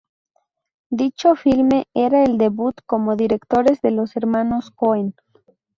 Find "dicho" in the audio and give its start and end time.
0.89-1.35